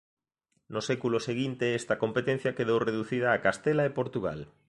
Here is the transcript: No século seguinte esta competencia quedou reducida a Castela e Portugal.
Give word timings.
No 0.73 0.81
século 0.89 1.17
seguinte 1.27 1.65
esta 1.79 1.99
competencia 2.03 2.55
quedou 2.57 2.79
reducida 2.87 3.27
a 3.31 3.41
Castela 3.45 3.83
e 3.85 3.95
Portugal. 3.99 4.39